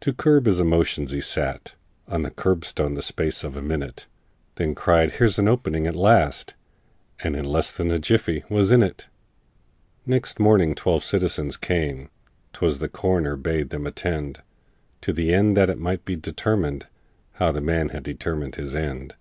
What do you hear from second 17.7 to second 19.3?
had determined his end!